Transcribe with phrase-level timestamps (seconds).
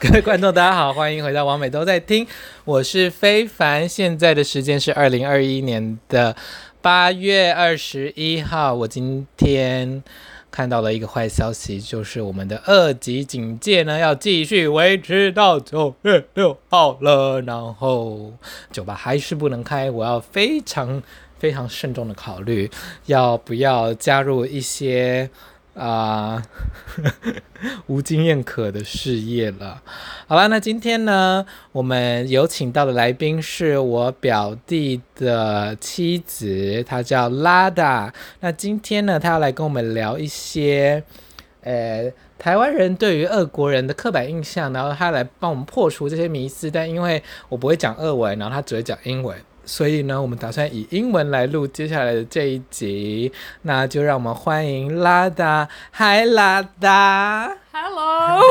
[0.02, 2.26] 各位观众，大家好，欢迎回到王美都在听，
[2.64, 6.34] 我是非凡，现在的时间是二零二一年的
[6.80, 8.72] 八月二十一号。
[8.72, 10.02] 我今天
[10.50, 18.32] 看到了一个坏消息，就是我们的二级警戒呢要继续维持到九月六号了，然后
[18.72, 21.02] 酒吧还是不能开，我要非常
[21.38, 22.70] 非常慎重的考虑
[23.04, 25.28] 要不要加入一些。
[25.74, 26.42] 啊，
[27.86, 29.80] 无经验可的事业了。
[30.26, 38.12] 好了，那今天呢，我们有请到的来宾是我表弟的妻子，她叫拉达。
[38.40, 41.02] 那今天呢，她要来跟我们聊一些，
[41.62, 46.70] 呃，台湾人对于俄国人的刻板印象，然后她来帮我们破除这些迷思。
[46.70, 49.36] 但因为我不会讲俄文，然后她只会讲英文。
[49.65, 53.31] 所以呢，我们打算以英文来录接下来的这一集，
[53.63, 55.67] 那就让我们欢迎拉达。
[55.93, 57.57] Hi，拉达。
[57.73, 58.41] Hello.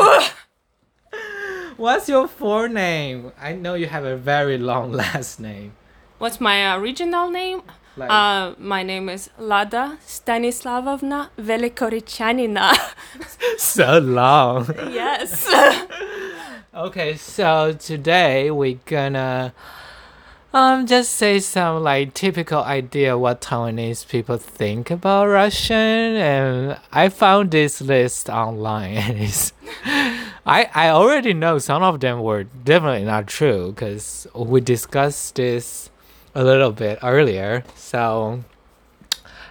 [1.76, 3.32] What's your full name?
[3.40, 5.72] I know you have a very long last name.
[6.18, 7.62] What's my original name?
[7.96, 12.72] Like, Uh, my name is Lada Stanislavovna Velikorichaninina.
[13.56, 14.66] so long.
[14.90, 15.48] yes.
[16.74, 19.52] Okay, so today we're gonna
[20.53, 27.09] um just say some like typical idea what Taiwanese people think about Russian and I
[27.09, 29.53] found this list online and it's
[29.85, 35.89] I I already know some of them were definitely not true because we discussed this
[36.33, 37.63] a little bit earlier.
[37.75, 38.43] So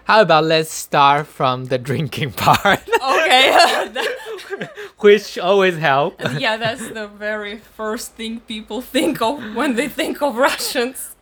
[0.04, 3.94] how about let's start from the drinking part, okay.
[4.98, 6.20] which always help.
[6.38, 11.14] yeah, that's the very first thing people think of when they think of Russians.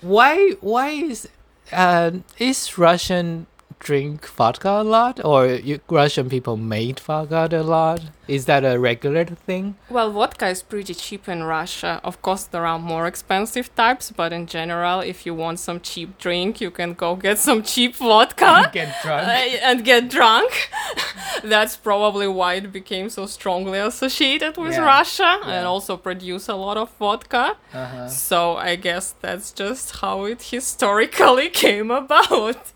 [0.00, 1.28] why why is
[1.72, 3.46] uh, is Russian
[3.82, 8.00] drink vodka a lot or you, Russian people made vodka a lot?
[8.28, 9.74] Is that a regular thing?
[9.90, 12.00] Well, vodka is pretty cheap in Russia.
[12.04, 16.16] Of course, there are more expensive types, but in general, if you want some cheap
[16.18, 18.46] drink, you can go get some cheap vodka.
[18.64, 19.28] and Get uh, drunk.
[19.68, 20.70] and get drunk.
[21.44, 24.84] That's probably why it became so strongly associated with Yeah.
[24.98, 25.54] Russia Yeah.
[25.54, 27.56] and also produce a lot of vodka.
[27.74, 28.08] Uh-huh.
[28.08, 32.72] So I guess that's just how it historically came about.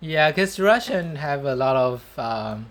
[0.00, 2.66] Yeah, because Russian have a lot of um,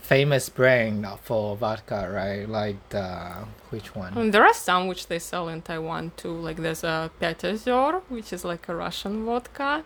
[0.00, 2.48] famous brand for vodka, right?
[2.48, 4.16] Like the which one?
[4.16, 6.32] And there are some which they sell in Taiwan too.
[6.32, 9.82] Like there's a Petezor, which is like a Russian vodka,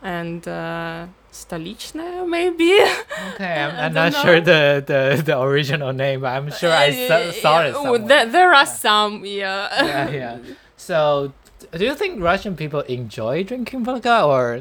[0.00, 2.72] and uh, Stolichная maybe.
[3.34, 4.40] Okay, I'm, I I'm don't not sure know.
[4.40, 7.98] the, the the original name, but I'm sure I saw, saw it Uh, somewhere.
[7.98, 9.68] There, there are some, yeah.
[9.84, 10.38] yeah, yeah.
[10.76, 11.32] So,
[11.72, 14.60] do you think Russian people enjoy drinking vodka, or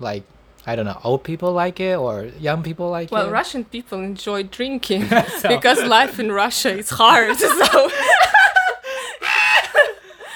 [0.00, 0.24] like
[0.65, 3.25] I don't know, old people like it, or young people like Well, it?
[3.25, 7.35] Well, Russian people enjoy drinking So- because life in Russia is hard.
[7.37, 7.47] So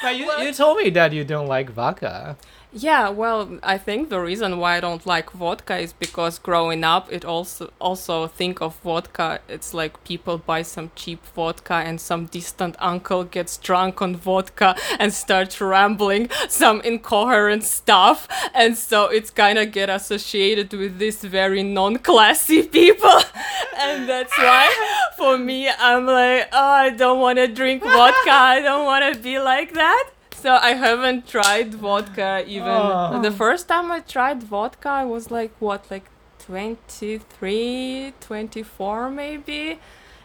[0.03, 2.37] But you, you told me that you don't like vodka.
[2.73, 7.11] Yeah, well, I think the reason why I don't like vodka is because growing up,
[7.11, 9.39] it also also think of vodka.
[9.47, 14.75] It's like people buy some cheap vodka and some distant uncle gets drunk on vodka
[14.99, 21.23] and starts rambling some incoherent stuff, and so it's kind of get associated with this
[21.23, 23.21] very non-classy people,
[23.77, 24.67] and that's why
[25.17, 28.29] for me I'm like, oh, I don't want to drink vodka.
[28.29, 30.09] I don't want to be like that.
[30.47, 32.69] So I haven't tried vodka even.
[32.71, 33.19] Oh.
[33.21, 36.05] The first time I tried vodka, I was like, what, like
[36.39, 39.77] 23, 24 maybe?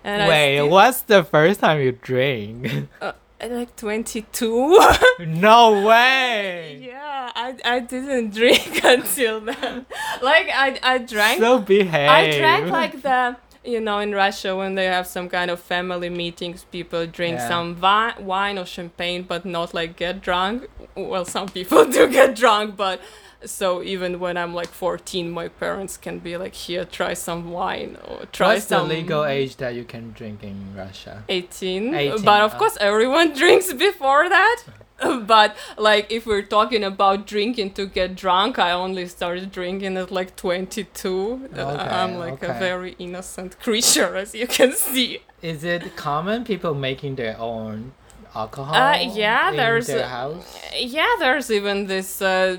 [0.05, 2.89] And I Wait, still- what's the first time you drink?
[3.01, 3.15] uh,
[3.51, 4.79] like 22.
[5.27, 6.79] no way.
[6.81, 9.87] yeah, I, I didn't drink until then.
[10.23, 11.41] Like, I, I drank.
[11.41, 12.09] So behave.
[12.09, 16.11] I drank like the you know in Russia when they have some kind of family
[16.11, 17.49] meetings, people drink Yeah.
[17.49, 20.69] some vi- wine or champagne, but not like get drunk.
[20.97, 23.01] Well, some people do get drunk, but
[23.45, 27.97] so even when I'm like 14, my parents can be like, "Here, try some wine
[28.09, 31.25] or try What's the some." legal age that you can drink in Russia?
[31.29, 31.95] 18.
[31.95, 32.59] 18, But of uh.
[32.59, 34.63] course, everyone drinks before that.
[35.27, 40.11] but like, if we're talking about drinking to get drunk, I only started drinking at
[40.11, 41.49] like 22.
[41.57, 45.21] Uh, Okay, I'm like a very innocent creature, as you can see.
[45.43, 47.93] Is it common people making their own
[48.35, 48.75] alcohol?
[48.75, 50.57] Uh, yeah, in there's their house.
[50.77, 52.57] Yeah, there's even this uh,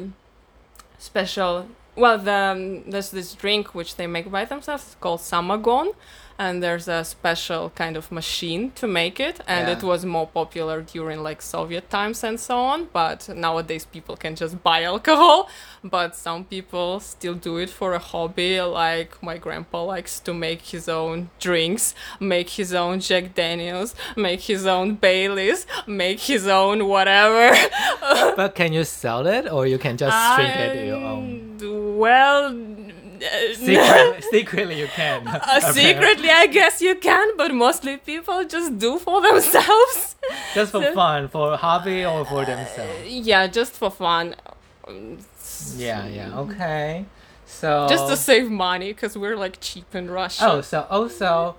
[0.97, 1.67] special.
[1.95, 5.93] Well, the, um, there's this drink which they make by themselves it's called samagon,
[6.43, 9.75] and there's a special kind of machine to make it and Yeah.
[9.77, 14.33] it was more popular during like soviet times and so on but nowadays people can
[14.43, 15.37] just buy alcohol
[15.95, 18.53] but some people still do it for a hobby
[18.83, 21.85] like my grandpa likes to make his own drinks
[22.19, 23.89] make his own jack daniels
[24.27, 25.59] make his own baileys
[26.03, 27.45] make his own whatever
[28.39, 31.29] But can you sell it or you can just drink it your own?
[32.03, 32.41] Well
[33.25, 35.27] uh, Secretly, secretly you can.
[35.27, 40.15] Uh, secretly, I guess you can, but mostly people just do for themselves.
[40.55, 43.07] Just for So- fun, for hobby or for themselves.
[43.07, 44.35] yeah, just for fun.
[45.75, 47.05] Yeah, yeah, okay.
[47.45, 50.43] So Just to save money, because we're like cheap in Russia.
[50.49, 51.55] Oh, so also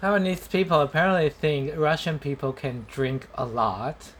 [0.00, 4.12] Taiwanese people apparently think Russian people can drink a lot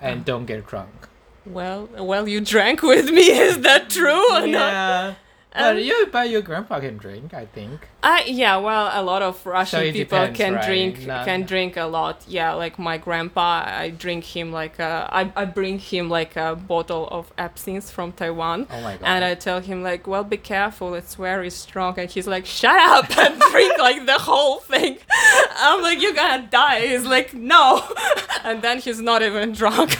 [0.00, 1.08] and don't get drunk.
[1.44, 3.22] Well, well, you drank with me.
[3.48, 4.72] Is that true or not?
[4.72, 5.14] Yeah.
[5.14, 5.16] But
[5.54, 7.88] Um, you but your grandpa can drink, I think.
[8.02, 10.66] I yeah, well, a lot of Russian it people depends, can right?
[10.66, 12.22] drink Not- can drink a lot.
[12.28, 16.54] Yeah, like my grandpa, I drink him like a, I I bring him like a
[16.54, 18.66] bottle of absinthe from Taiwan.
[18.70, 19.06] Oh my god.
[19.06, 21.98] And I tell him like, well, be careful, it's very strong.
[21.98, 24.98] And he's like, shut up and drink like the whole thing.
[25.56, 26.86] I'm like, you're gonna die.
[26.88, 27.82] He's like, no.
[28.44, 29.96] And then he's not even drunk.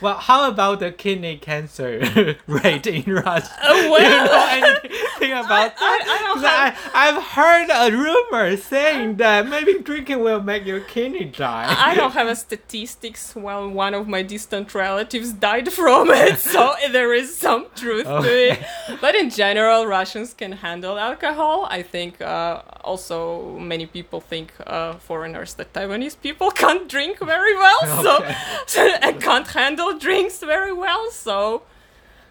[0.00, 3.50] Well, how about the kidney cancer rate in Russia?
[3.62, 6.20] Uh, Do you know anything about I, I that?
[6.26, 6.92] don't have.
[6.94, 11.66] I, I've heard a rumor saying that maybe drinking will make your kidney die.
[11.78, 13.34] I don't have a statistics.
[13.34, 18.50] Well, one of my distant relatives died from it, so there is some truth to
[18.50, 18.58] it.
[19.00, 21.66] But in general, Russians can handle alcohol.
[21.70, 27.54] I think uh, also many people think uh, foreigners that Taiwanese people can't drink very
[27.54, 27.78] well,
[28.16, 28.34] Okay.
[28.66, 31.10] so and can't handle drinks very well.
[31.10, 31.64] So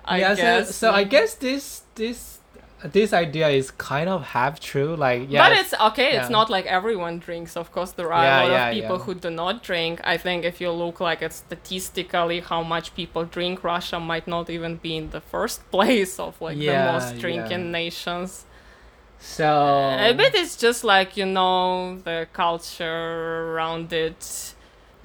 [0.06, 0.70] I yeah, guess.
[0.72, 2.40] so, so I guess this this
[2.84, 4.96] this idea is kind of half true.
[4.96, 6.16] Like yeah, But it's okay.
[6.16, 7.58] It's not like everyone drinks.
[7.58, 9.00] Of course, there are Yeah, a lot yeah, of people yeah.
[9.00, 10.00] who do not drink.
[10.04, 14.50] I think if you look like at statistically how much people drink, Russia might not
[14.50, 17.72] even be in the first place of like Yeah, the most drinking yeah.
[17.72, 18.46] nations.
[19.20, 19.46] so
[19.98, 24.55] I bet it's just like you know the culture around it.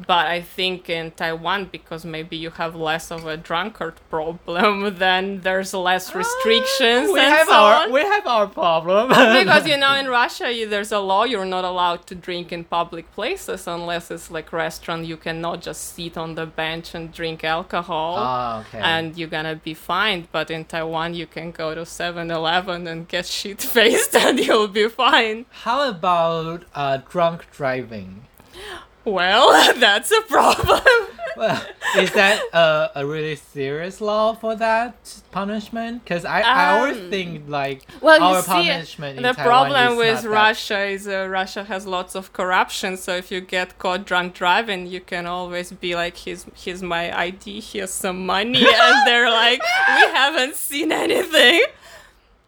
[0.06, 5.40] But I think in Taiwan, because maybe you have less of a drunkard problem, then
[5.40, 7.92] there's less restrictions Ah, we and have so our on.
[7.92, 9.08] we have our problem
[9.40, 12.64] because you know in Russia you, there's a law you're not allowed to drink in
[12.64, 17.44] public places unless it's like restaurant you cannot just sit on the bench and drink
[17.44, 18.78] alcohol Ah, okay.
[18.82, 23.26] and you're gonna be fined but in Taiwan you can go to 7-Eleven and get
[23.38, 28.24] shit faced and you'll be fine how about uh, drunk driving?
[29.04, 30.80] well that's a problem
[31.36, 31.64] Well,
[31.96, 36.02] is that a, a really serious law for that punishment?
[36.04, 39.92] Because I, I always Um, think like well our see punishment in the Taiwan problem
[39.92, 42.96] is with not that- Russia is uh, Russia has lots of corruption.
[42.96, 47.16] So if you get caught drunk driving, you can always be like, "Here's here's my
[47.16, 47.60] ID.
[47.60, 49.62] Here's some money," and they're like,
[49.96, 51.62] "We haven't seen anything."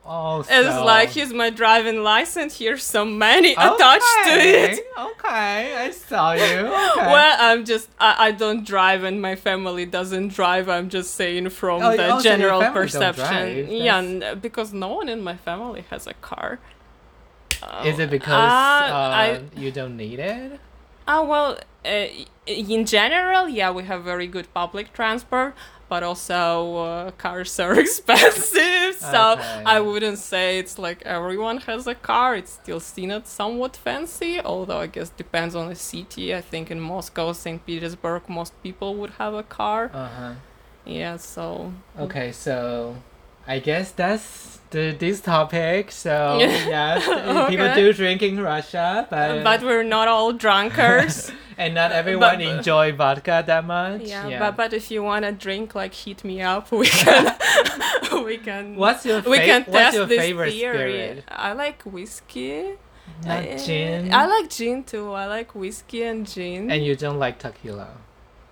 [0.05, 2.59] Oh, It's like, "Here's my driving license.
[2.59, 6.43] Here's some money attached to it." Okay, I saw you.
[6.93, 7.07] Okay.
[7.13, 10.69] Well, I'm just I, I don't drive and my family doesn't drive.
[10.69, 13.71] I'm just saying from Oh, the your general don't perception.
[13.71, 16.59] Yeah, n- because no one in my family has a car.
[17.85, 20.59] is it because Uh, uh, I- you don't need it?
[21.07, 22.07] Oh well, uh,
[22.47, 25.55] in general, yeah, we have very good public transport,
[25.89, 28.97] but also uh, cars are expensive.
[28.97, 29.63] So Okay.
[29.67, 32.35] I wouldn't say it's like everyone has a car.
[32.37, 36.35] It's still seen as somewhat fancy, although I guess depends on the city.
[36.35, 37.65] I think in Moscow, St.
[37.67, 39.91] Petersburg, most people would have a car.
[39.93, 40.35] Uh huh.
[40.85, 42.97] Yeah, so Okay, so
[43.47, 45.93] I guess that's the this topic.
[45.93, 46.69] So Yeah.
[46.75, 51.31] yeah, people do drink in Russia, but but we're not all drunkards.
[51.63, 54.03] and not everyone but- enjoy vodka that much.
[54.03, 56.73] yeah, but but if you wanna drink, like hit me up.
[56.73, 57.25] We can
[58.25, 60.79] we can what's your we can test your this favorite theory.
[61.23, 61.25] spirit?
[61.29, 62.75] I like whiskey.
[63.25, 64.13] Not I- gin.
[64.13, 65.13] I like gin too.
[65.13, 66.71] I like whiskey and gin.
[66.73, 67.89] and you don't like tequila.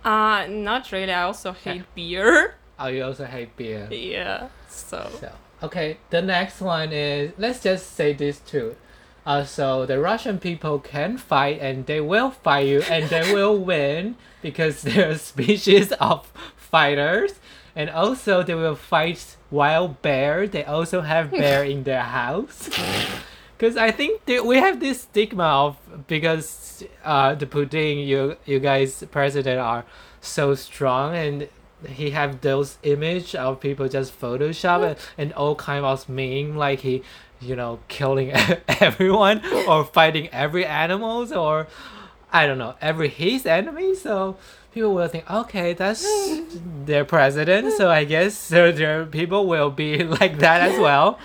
[0.04, 1.12] uh not really.
[1.12, 2.54] I also hate beer.
[2.78, 3.88] Oh, you also hate beer.
[3.90, 4.48] Yeah.
[4.68, 5.28] So So
[5.62, 8.76] okay, the next one is let's just say this too.
[9.26, 13.56] Uh, so the Russian people can fight and they will fight you and they will
[13.56, 16.26] win because they're a species of
[16.56, 17.34] fighters
[17.76, 20.48] and also they will fight wild bear.
[20.48, 22.70] They also have bear in their house.
[23.56, 28.58] Because I think that we have this stigma of because uh, the Putin, you you
[28.58, 29.84] guys president are
[30.20, 31.48] so strong and
[31.88, 36.80] he have those image of people just Photoshop and, and all kind of meme like
[36.80, 37.02] he
[37.40, 38.32] you know, killing
[38.80, 41.66] everyone or fighting every animals or
[42.32, 43.94] I don't know, every his enemy.
[43.94, 44.36] So
[44.72, 46.06] people will think, okay, that's
[46.84, 47.72] their president.
[47.72, 51.18] So I guess so their people will be like that as well.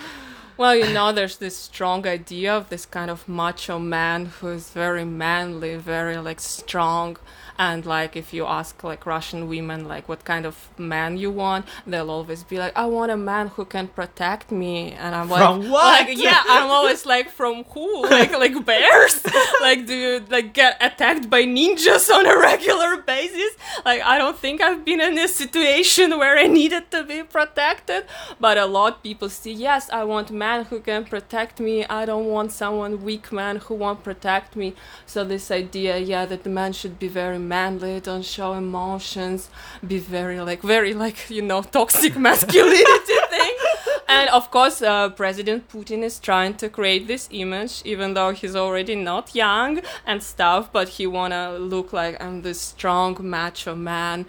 [0.58, 5.04] Well, you know, there's this strong idea of this kind of macho man who's very
[5.04, 7.18] manly, very like strong,
[7.58, 11.66] and like if you ask like russian women like what kind of man you want
[11.88, 14.92] they'll always be like i want a man who can protect me.
[14.94, 16.08] And i'm From like what?
[16.10, 18.04] like yeah i'm always like from who?
[18.16, 19.22] Like like bears?
[19.62, 23.52] Like do you like get attacked by ninjas on a regular basis?
[23.84, 28.06] Like i don't think i've been in a situation where i needed to be protected.
[28.40, 31.86] But a lot of people see yes i want man who can protect me.
[31.86, 34.76] I don't want someone weak man who won't protect me.
[35.06, 39.50] So this idea yeah that the man should be very manly don't show emotions
[39.86, 43.56] be very like very like you know toxic masculinity thing.
[44.08, 48.56] And of course uh, president putin is trying to create this image even though he's
[48.56, 54.25] already not young and stuff but he wanna look like i'm this strong macho man.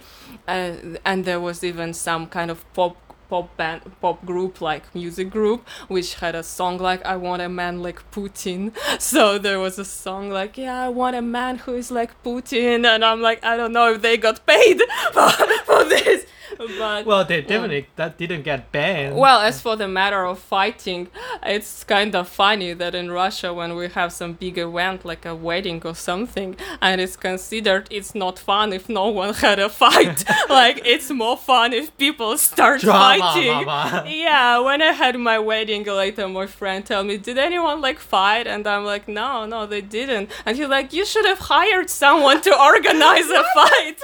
[0.49, 0.73] Uh,
[1.05, 2.97] and there was even some kind of pop
[3.29, 7.49] pop band pop group like music group which had a song like i want a
[7.49, 8.73] man like putin.
[8.99, 12.85] So there was a song like yeah i want a man who is like putin.
[12.87, 14.81] And i'm like i don't know if they got paid
[15.13, 15.31] for,
[15.65, 16.27] for this
[16.79, 19.17] but Well, they um, definitely that didn't get banned.
[19.17, 21.09] well, as for the matter of fighting,
[21.43, 25.35] it's kind of funny that in Russia, when we have some big event like a
[25.35, 30.25] wedding or something, and it's considered it's not fun if no one had a fight.
[30.49, 33.65] like it's more fun if people start Drama, fighting.
[33.67, 34.05] mama.
[34.09, 38.47] Yeah, when I had my wedding later, my friend tell me, "Did anyone like fight?"
[38.47, 42.41] And I'm like, "No, no, they didn't." And he's like, "You should have hired someone
[42.43, 43.99] to organize a fight.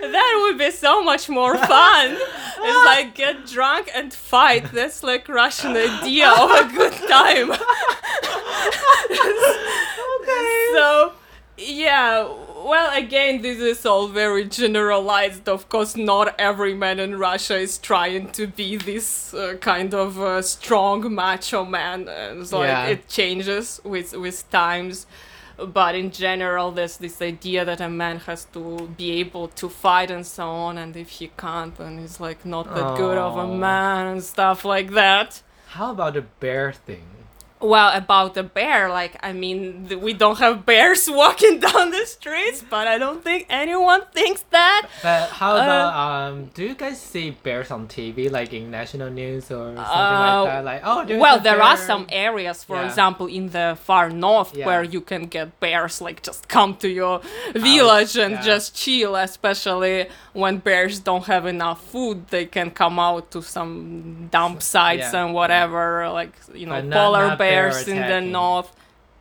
[0.00, 1.83] that would be so much more fun."
[2.66, 4.72] It's like get drunk and fight.
[4.72, 7.50] That's like Russian idea of a good time.
[10.20, 10.70] okay.
[10.72, 11.12] So
[11.58, 12.26] yeah,
[12.64, 15.48] well again this is all very generalized.
[15.48, 20.18] Of course not every man in Russia is trying to be this uh, kind of
[20.20, 22.08] uh, strong macho man.
[22.08, 22.86] And like Yeah.
[22.86, 25.06] it changes with with times.
[25.56, 30.10] But in general, there's this idea that a man has to be able to fight
[30.10, 33.40] and so on, and if he can't, then he's like not that good of a
[33.42, 33.54] Oh.
[33.56, 35.42] man and stuff like that.
[35.68, 37.06] How about the bear thing?
[37.60, 42.04] Well, about the bear, like, I mean, th- we don't have bears walking down the
[42.04, 44.88] streets, but I don't think anyone thinks that.
[45.02, 46.50] But how Uh, about um?
[46.52, 50.52] Do you guys see bears on TV, like in national news or something Uh, like
[50.52, 50.64] that?
[50.64, 52.86] Like oh, there's Well, there are some areas, for Yeah.
[52.86, 54.66] example, in the far north Yeah.
[54.66, 57.20] where you can get bears, like, just come to your
[57.54, 58.42] village and yeah.
[58.42, 62.26] just chill, especially when bears don't have enough food.
[62.28, 67.28] They can come out to some dump sites and whatever, like, you know, not- polar
[67.28, 68.70] not bear bears in the north.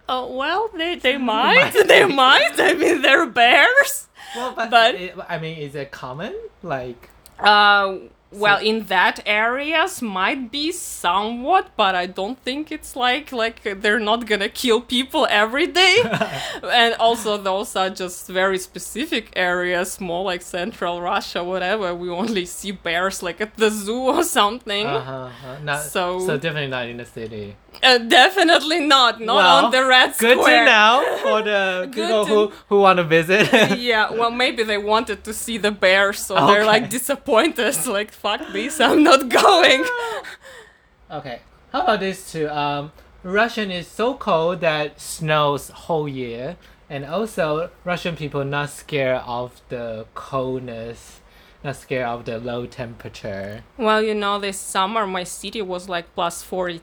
[0.10, 1.72] Oh, well, they, they might.
[1.88, 2.52] they might.
[2.60, 4.08] I mean, they're bears.
[4.36, 6.34] Well, but, but- it, I mean, is it common?
[6.62, 7.10] Like
[7.40, 7.98] Uh,
[8.34, 13.58] well, So- in that areas might be somewhat, but I don't think it's like like
[13.82, 15.98] they're not gonna kill people every day.
[16.84, 21.94] and also, those are just very specific areas, more like Central Russia, whatever.
[21.96, 24.88] We only see bears like at the zoo or something.
[24.88, 25.56] uh huh.
[25.63, 26.20] Not so.
[26.25, 27.56] So- definitely not in the city.
[27.82, 30.66] Uh, definitely not, not Well, on the Red Good Square.
[30.66, 33.50] to know for the people who who want to visit.
[33.92, 36.92] yeah, well, maybe they wanted to see the bears, so they're like Okay.
[36.98, 37.75] disappointed.
[37.88, 39.86] Like, fuck this, I'm not going.
[41.12, 41.42] Okay.
[41.72, 42.50] How about this too?
[42.50, 46.58] Um, Russian is so cold that snows whole year,
[46.89, 51.22] and also Russian people not scared of the coldness,
[51.63, 53.63] not scared of the low temperature.
[53.77, 56.82] Well, you know, this summer my city was like plus 42.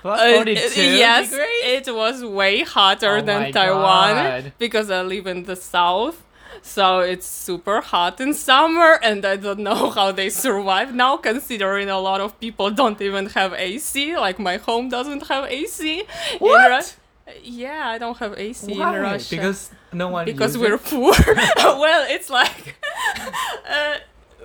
[0.00, 1.86] Plus Uh, 42 yes, degrees?
[1.88, 4.52] it was way hotter Oh than Taiwan God.
[4.58, 6.22] because I live in the south.
[6.60, 11.88] So it's super hot in summer, and I don't know how they survive now, considering
[11.88, 14.16] a lot of people don't even have AC.
[14.16, 16.00] Like my home doesn't have AC.
[16.00, 16.06] in
[16.38, 16.70] What?
[17.26, 18.96] Ru- yeah, I don't have AC Why?
[18.96, 20.24] in Russia Because no one.
[20.26, 20.84] because uses we're it?
[20.84, 21.14] poor.
[21.56, 22.76] well, it's like
[23.68, 23.94] uh,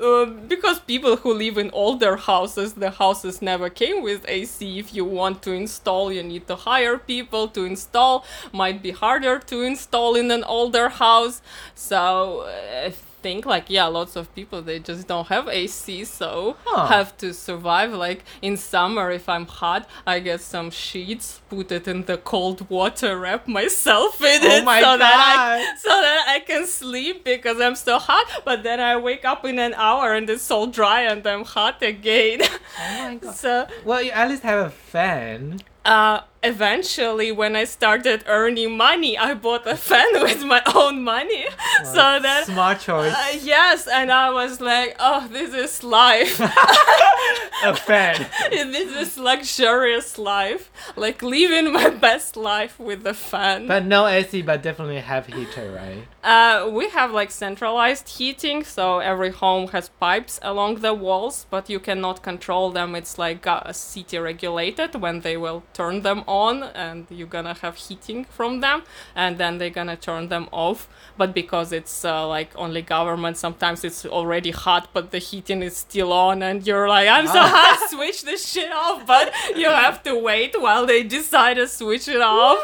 [0.01, 4.79] uh, because people who live in older houses, the houses never came with AC.
[4.79, 8.25] If you want to install, you need to hire people to install.
[8.51, 11.41] Might be harder to install in an older house.
[11.75, 12.91] So uh,
[13.27, 16.86] think like yeah, lots of people they just don't have AC, so Huh.
[16.96, 17.89] have to survive.
[18.07, 19.81] Like in summer, if I'm hot,
[20.13, 24.63] I get some sheets, put it in the cold water, wrap myself in Oh it,
[24.72, 28.25] my so that I so that I can sleep because I'm so hot.
[28.50, 31.77] But then I wake up in an hour and it's all dry and I'm hot
[31.93, 32.39] again.
[32.84, 33.36] Oh my god.
[33.43, 33.51] so
[33.88, 35.60] Well, you at least have a fan.
[35.86, 41.45] uh, eventually, when I started earning money, I bought a fan with my own money.
[41.83, 43.13] so that smart choice.
[43.13, 46.39] uh, yes, and I was like, oh, this is life.
[47.63, 48.15] a fan.
[48.75, 50.63] this is luxurious life.
[50.95, 53.67] Like living my best life with the fan.
[53.67, 56.03] But no AC, but definitely have heater, right?
[56.23, 61.69] Uh, we have like centralized heating, so every home has pipes along the walls, but
[61.69, 62.95] you cannot control them.
[62.95, 66.37] It's like uh, city regulated when they will turn them on,
[66.75, 68.84] and you're gonna have heating from them,
[69.15, 70.88] and then they're gonna turn them off.
[71.17, 75.77] But because it's uh, like only government, sometimes it's already hot, but the heating is
[75.77, 80.03] still on, and you're like, I'm so hot, switch this shit off, but you have
[80.03, 82.60] to wait while they decide to switch it off.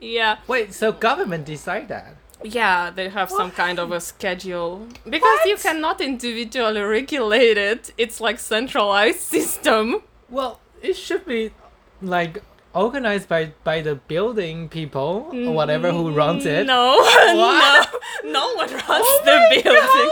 [0.00, 0.38] Yeah.
[0.46, 2.16] Wait, so government decide that?
[2.44, 7.92] Yeah, they have some kind of a schedule because you cannot individually regulate it.
[7.96, 10.02] It's like centralized system.
[10.28, 11.52] Well, it should be
[12.00, 12.42] like
[12.74, 16.66] organized by by the building people or whatever who mm, runs it.
[16.72, 17.88] No, What?
[18.24, 20.10] no, no one oh runs Oh the building.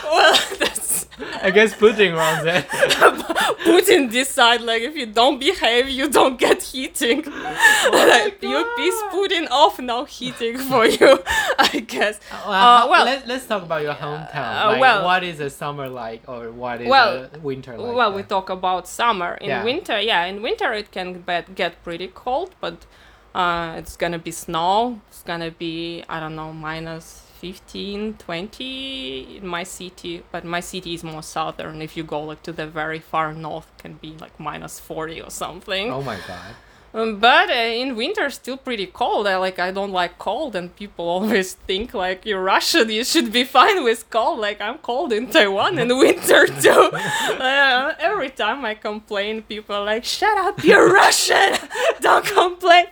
[0.05, 1.00] Well, that's
[1.43, 2.67] I guess Putin runs it.
[3.65, 7.23] Putin decide like if you don't behave, you don't get heating.
[7.93, 9.13] like, you piss God.
[9.13, 11.19] Putin off, no heating for you.
[11.59, 12.21] I guess.
[12.47, 14.65] Well, Uh, well- let, let's talk about your hometown.
[14.65, 17.95] uh, like, well- what is a summer like, or what is Well, a winter like?
[17.97, 19.35] well, we talk about summer.
[19.41, 19.65] In Yeah.
[19.65, 21.25] winter, yeah, in winter it can
[21.55, 22.87] get pretty cold, but
[23.35, 25.01] uh, it's gonna be snow.
[25.09, 30.23] It's gonna be, I don't know, minus 15, 20 in my city.
[30.31, 31.81] But my city is more southern.
[31.81, 35.31] If you go like to the very far north, can be like minus 40 or
[35.31, 35.91] something.
[35.91, 36.55] Oh my god.
[36.93, 39.27] Um, but uh, in winter, still pretty cold.
[39.29, 43.33] I like I don't like cold, and people always think like you're Russian, you should
[43.33, 44.41] be fine with cold.
[44.41, 46.91] Like I'm cold in Taiwan in winter too.
[46.93, 51.55] uh, every time I complain, people are like, "Shut up, you're Russian!
[52.01, 52.87] don't complain."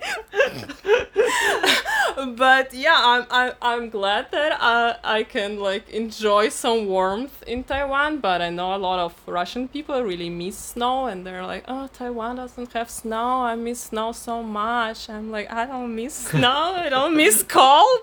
[2.37, 7.65] but yeah, I'm I'm I'm glad that uh, I can like enjoy some warmth in
[7.65, 8.19] Taiwan.
[8.19, 11.89] But I know a lot of Russian people really miss snow, and they're like, "Oh,
[11.93, 13.43] Taiwan doesn't have snow.
[13.43, 16.75] I miss snow so much." I'm like, I don't miss snow.
[16.85, 18.03] I don't miss cold.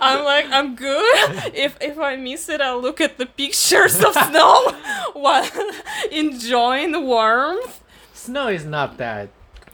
[0.00, 1.52] I'm like, I'm good.
[1.54, 4.72] If if I miss it, I'll look at the pictures of snow
[5.14, 5.48] while
[6.12, 7.80] enjoying the warmth.
[8.14, 9.30] Snow is not that.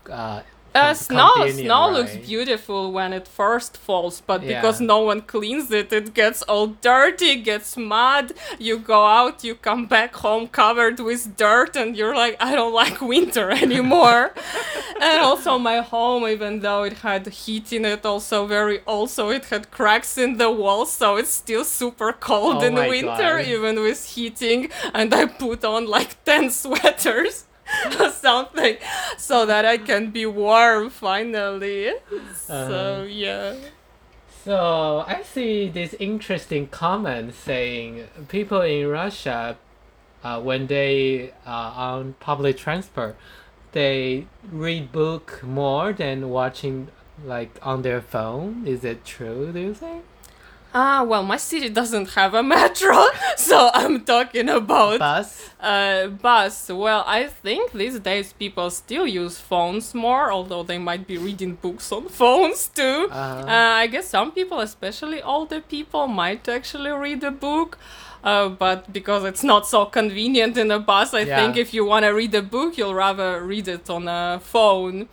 [0.09, 0.43] Uh,
[0.79, 4.49] Uh, snow snow looks beautiful when it first falls, but Yeah.
[4.61, 8.27] because no one cleans it, it gets all dirty, gets mud.
[8.59, 12.75] You go out, you come back home covered with dirt, and you're like, I don't
[12.83, 14.33] like winter anymore.
[15.07, 19.31] and also my home, even though it had heat in it, also very old, so
[19.31, 23.47] it had cracks in the walls, so it's still super cold Oh in winter, God.
[23.55, 24.71] even with heating.
[24.95, 27.45] And I put on like ten sweaters.
[28.13, 28.77] something
[29.17, 31.93] so that I can be warm finally.
[32.35, 33.05] So Uh-huh.
[33.09, 33.55] yeah.
[34.45, 39.57] So I see this interesting comment saying people in Russia,
[40.25, 43.17] uh, when they are on public transport,
[43.73, 46.89] they read book more than watching
[47.25, 48.67] like on their phone.
[48.67, 49.53] Is it true?
[49.53, 50.03] Do you think?
[50.75, 55.49] Ah, well, my city doesn't have a metro, so I'm talking about Bus.
[55.61, 56.69] uh, bus.
[56.69, 61.55] Well, I think these days people still use phones more, although they might be reading
[61.55, 63.09] books on phones too.
[63.11, 67.79] Uh, Uh, I guess some people, especially older people, might actually read a book.
[68.23, 71.37] Uh, but because it's not so convenient in a bus, I Yeah.
[71.39, 75.09] think if you want to read a book, you'll rather read it on a phone.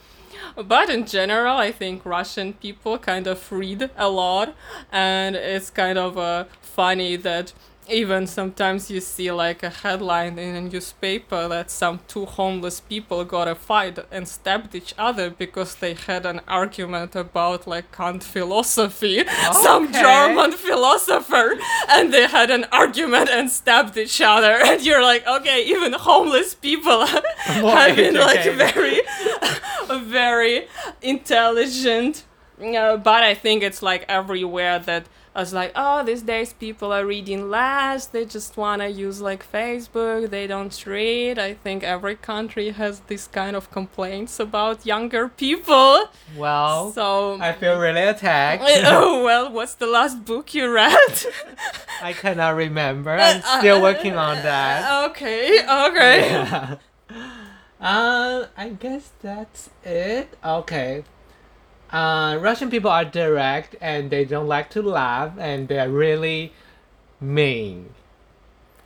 [0.56, 4.56] But in general, I think Russian people kind of read a lot,
[4.92, 7.54] and it's kind of uh, funny that
[7.90, 13.24] even sometimes you see like a headline in a newspaper that some two homeless people
[13.24, 18.24] got a fight and stabbed each other because they had an argument about like Kant
[18.24, 21.58] philosophy, some German philosopher,
[21.90, 24.60] and they had an argument and stabbed each other.
[24.66, 29.02] And you're like, okay, even homeless people have been like very,
[29.90, 30.68] very
[31.02, 32.24] intelligent.
[32.60, 36.94] uh, but I think it's like everywhere that I was like, oh, these days people
[36.94, 38.06] are reading less.
[38.06, 40.30] They just wanna use like Facebook.
[40.30, 41.38] They don't read.
[41.38, 46.10] I think every country has this kind of complaints about younger people.
[46.38, 47.38] Well, So.
[47.42, 48.64] I feel really attacked.
[48.86, 51.26] oh well, what's the last book you read?
[52.02, 53.12] I cannot remember.
[53.20, 55.10] I'm still working on that.
[55.12, 56.20] okay, okay.
[56.32, 56.78] Yeah.
[57.82, 60.34] Uh, I guess that's it.
[60.44, 61.04] Okay.
[61.92, 66.52] Uh, Russian people are direct and they don't like to laugh and they're really
[67.22, 67.90] mean.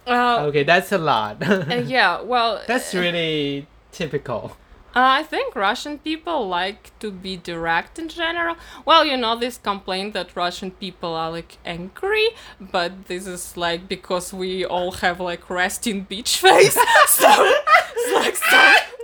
[0.06, 1.38] Uh, Okay, that's a lot.
[1.48, 4.58] uh, yeah, well, that's really typical.
[4.96, 8.56] Uh, I think Russian people like to be direct in general.
[8.86, 13.88] Well, you know, this complaint that Russian people are like angry, but this is like
[13.88, 16.74] because we all have like resting beach face.
[17.08, 18.99] so it's like some,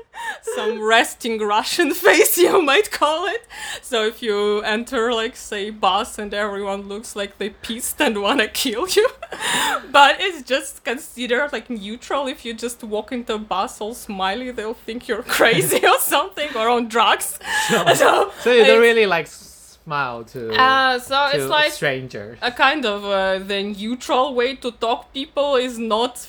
[0.55, 3.45] some resting Russian face, you might call it.
[3.81, 8.47] So if you enter, like, say, bus and everyone looks like they pissed and wanna
[8.47, 9.07] kill you,
[9.91, 12.27] but it's just considered like neutral.
[12.27, 16.49] If you just walk into a bus all smiley, they'll think you're crazy or something
[16.55, 17.39] or on drugs.
[17.69, 22.37] so, So you don't really like smile to, Uh, so to it's like strangers.
[22.41, 26.27] a kind of uh, the neutral way to talk people is not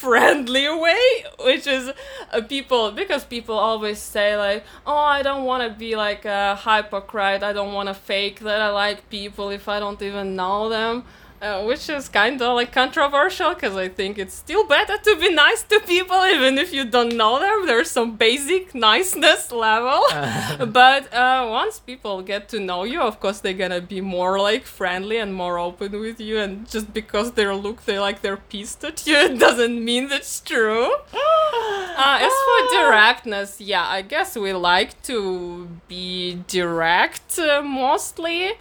[0.00, 1.90] friendly way which is
[2.32, 6.56] uh, people because people always say like oh i don't want to be like a
[6.56, 7.42] hypocrite.
[7.42, 11.04] I don't want to fake that i like people if i don't even know them
[11.40, 15.32] uh, which is kind of like controversial because I think it's still better to be
[15.32, 17.66] nice to people even if you don't know them.
[17.66, 20.02] There's some basic niceness level,
[20.66, 24.64] but uh, once people get to know you, of course they're gonna be more like
[24.64, 26.38] friendly and more open with you.
[26.38, 30.40] And just because they look they like they're pissed at you, it doesn't mean that's
[30.40, 30.92] true.
[32.00, 38.52] Uh, as for directness, yeah, I guess we like to be direct uh, mostly.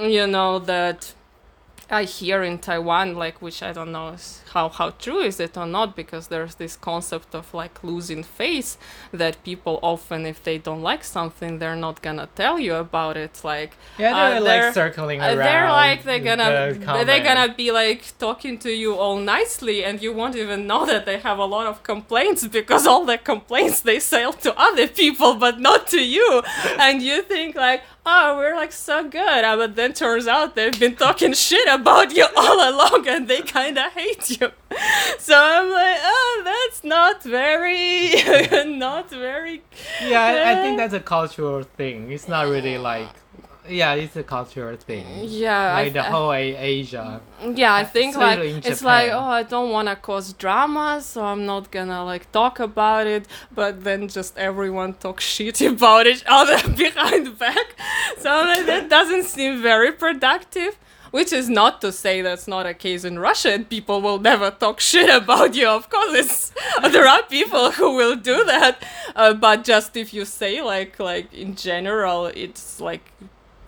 [0.00, 1.12] You know that
[1.90, 4.14] I hear in Taiwan, like which I don't know
[4.52, 8.76] how how true is it or not, because there's this concept of like losing face
[9.12, 13.40] that people often, if they don't like something, they're not gonna tell you about it.
[13.42, 15.38] Like yeah, uh, they're, they're- like circling uh, around.
[15.38, 20.02] they're like they're gonna the they're gonna be like talking to you all nicely, and
[20.02, 23.80] you won't even know that they have a lot of complaints because all the complaints
[23.80, 26.42] they sell to other people, but not to you,
[26.78, 27.82] and you think like.
[28.10, 32.10] Oh, we're like so good, uh, but then turns out they've been talking shit about
[32.16, 34.50] you all along, and they kind of hate you.
[35.18, 38.12] So I'm like, oh, that's not very,
[38.78, 39.62] not very.
[40.02, 42.10] Yeah, I, I think that's a cultural thing.
[42.10, 43.10] It's not really like,
[43.68, 45.06] yeah, it's a cultural thing.
[45.24, 47.20] Yeah, I like the whole A- Asia.
[47.54, 51.46] Yeah, I think like it's like oh I don't want to cause drama, so I'm
[51.46, 53.26] not gonna like talk about it.
[53.52, 57.76] But then just everyone talks shit about each other behind back.
[58.18, 60.78] So like that doesn't seem very productive.
[61.10, 64.50] Which is not to say that's not a case in Russia and people will never
[64.50, 65.66] talk shit about you.
[65.66, 66.52] Of course, it's
[66.92, 68.84] there are people who will do that,
[69.16, 73.10] uh, but just if you say like like in general, it's like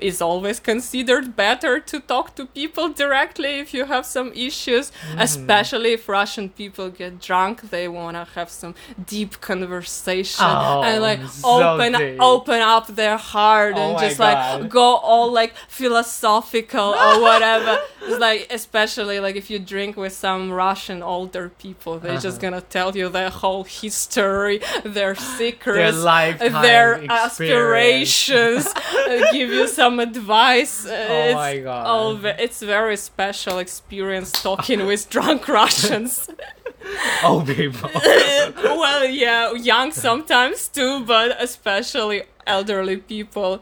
[0.01, 5.93] is always considered better to talk to people directly if you have some issues, especially
[5.93, 7.71] if Russian people get drunk.
[7.71, 8.75] They want to have some
[9.07, 12.21] deep conversation Oh, and like open deep.
[12.21, 17.79] open up their heart Oh and just like go all like philosophical or whatever.
[18.03, 22.51] it's like especially like if you drink with some Russian older people, they're just Uh-huh.
[22.51, 28.65] gonna tell you their whole history, their secrets Their their aspirations,
[29.33, 30.87] give you some advice.
[30.87, 31.87] Uh, Oh it's my God.
[31.87, 36.29] all ve- it's very special experience talking with drunk Russians.
[37.25, 37.91] Old people.
[37.95, 43.61] well, yeah, young sometimes too, but especially elderly people.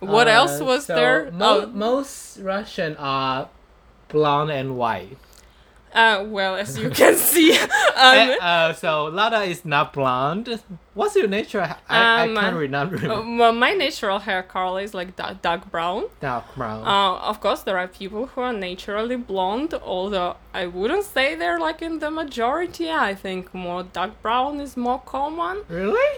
[0.00, 1.30] What Uh, else was so there?
[1.32, 3.48] Mo- oh, Most Russian are
[4.08, 5.16] blonde and white.
[5.96, 10.48] Uh, well, as you can see, um, Uh, uh, so Lada is not blonde.
[10.94, 11.62] What's your nature?
[11.62, 12.96] I, I Um, can't remember.
[12.96, 16.04] uh, well, my natural hair color is like da- dark brown.
[16.20, 16.82] Dark brown.
[16.86, 21.58] Uh, of course, there are people who are naturally blonde, although I wouldn't say they're
[21.68, 22.90] like in the majority.
[22.90, 25.56] I think more dark brown is more common.
[25.68, 26.12] really?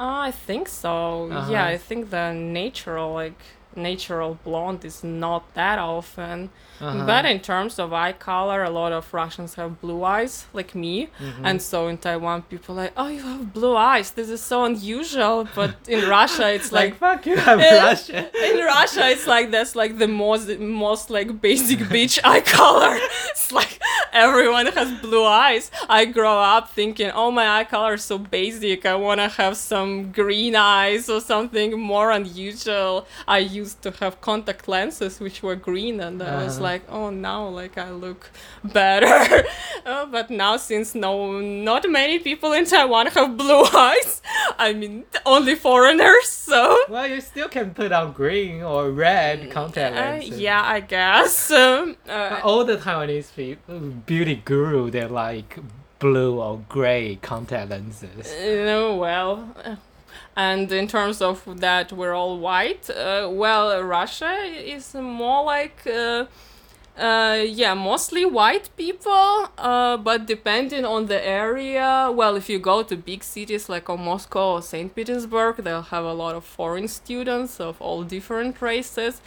[0.00, 1.28] Uh, I think so.
[1.30, 1.50] Uh-huh.
[1.52, 3.40] Yeah, I think the natural like
[3.78, 6.50] natural blonde is not that often.
[6.80, 7.06] Uh-huh.
[7.06, 11.08] But in terms of eye color, a lot of Russians have blue eyes, like me.
[11.18, 11.44] Mm-hmm.
[11.46, 14.12] And so in Taiwan, people are like, oh, you have blue eyes.
[14.12, 15.48] This is so unusual.
[15.56, 18.26] But in Russia, it's like, like fuck you, I'm Uh, Russian.
[18.48, 22.96] in Russia, it's like that's like the most most like basic beach eye color.
[23.30, 23.67] It's like
[24.12, 25.70] everyone has blue eyes.
[25.88, 28.84] I grow up thinking, oh, my eye color is so basic.
[28.86, 33.06] I want to have some green eyes or something more unusual.
[33.26, 36.64] I used to have contact lenses which were green, and I was Uh-huh.
[36.70, 38.30] like, oh, now like I look
[38.64, 39.44] better.
[39.86, 44.22] Uh, but now, since no, not many people in Taiwan have blue eyes,
[44.58, 46.78] I mean, only foreigners, so.
[46.88, 50.38] Well, you still can put on green or red contact Uh, lenses.
[50.40, 51.50] yeah, I guess.
[51.50, 55.58] Um, uh, all the Taiwanese people, beauty guru, they're like
[55.98, 58.32] blue or gray contact lenses.
[58.32, 59.76] Uh, well, uh,
[60.36, 62.88] and in terms of that, we're all white.
[62.90, 65.86] Uh, well, Russia is more like.
[65.86, 66.26] Uh,
[66.98, 72.82] uh, yeah, mostly white people, uh, but depending on the area, well, if you go
[72.82, 74.92] to big cities like uh, Moscow or St.
[74.92, 79.20] Petersburg, they'll have a lot of foreign students of all different races.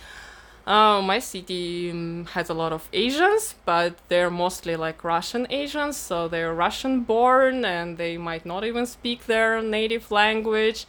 [0.71, 5.97] Uh, my city um, has a lot of Asians, but they're mostly like Russian Asians,
[5.97, 10.85] so they're Russian born and they might not even speak their native language,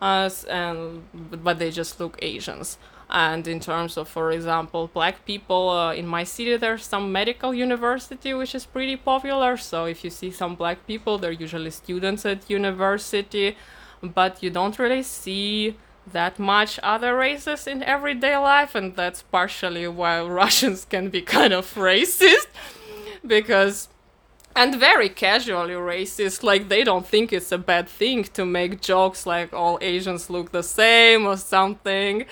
[0.00, 1.02] uh, and
[1.42, 2.78] but they just look Asians.
[3.10, 7.52] And in terms of, for example, black people uh, in my city, there's some medical
[7.52, 9.56] university which is pretty popular.
[9.56, 13.56] So if you see some black people, they're usually students at university,
[14.00, 15.76] but you don't really see
[16.12, 21.52] that much other races in everyday life, and that's partially why Russians can be kind
[21.52, 22.46] of racist
[23.26, 23.88] because
[24.56, 29.26] and very casually racist like they don't think it's a bad thing to make jokes
[29.26, 32.24] like all asians look the same or something.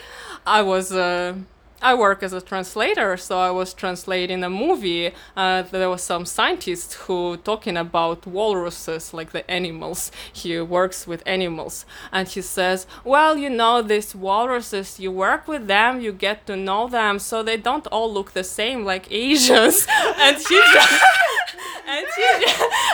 [0.47, 1.35] I was uh,
[1.83, 5.13] I work as a translator, so I was translating a movie.
[5.37, 10.13] Uh, there was some scientist who talking about walruses, like the animals.
[10.33, 15.01] He works with animals, and he says, "Well, you know, these walruses.
[15.01, 18.45] You work with them, you get to know them, so they don't all look the
[18.45, 19.87] same like Asians."
[20.19, 21.03] and he just,
[21.87, 22.47] and he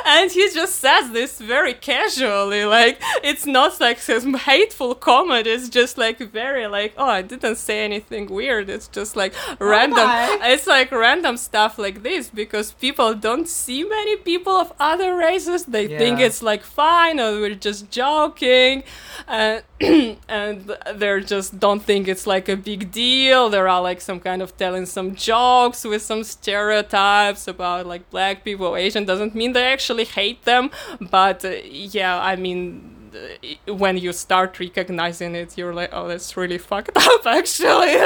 [0.07, 5.47] and he just says this very casually, like it's not like some hateful comment.
[5.47, 8.69] It's just like very like, oh, I didn't say anything weird.
[8.71, 9.99] It's just like random.
[9.99, 10.49] Oh my.
[10.53, 15.65] It's like random stuff like this because people don't see many people of other races.
[15.65, 18.85] They think it's like fine or we're just joking,
[19.27, 19.63] and
[20.29, 23.49] and they're just don't think it's like a big deal.
[23.49, 28.45] There are like some kind of telling some jokes with some stereotypes about like black
[28.45, 29.05] people, Asian.
[29.05, 30.71] Doesn't mean they actually hate them,
[31.11, 32.95] but uh, yeah, I mean.
[33.15, 37.97] uh, When you start recognizing it, you're like, oh, that's really fucked up, actually.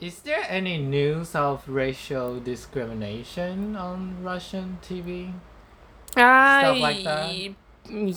[0.00, 5.34] Is there any news of racial discrimination on Russian TV?
[6.46, 7.38] Stuff like that?